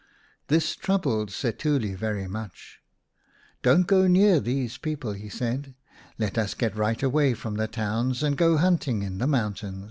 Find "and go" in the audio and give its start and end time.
8.23-8.57